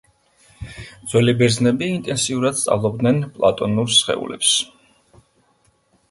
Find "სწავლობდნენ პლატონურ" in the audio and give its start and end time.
2.61-3.91